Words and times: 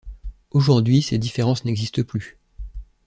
Aujourd'hui 0.49 1.03
ces 1.03 1.19
différences 1.19 1.63
n'existent 1.63 2.01
plus. 2.01 2.39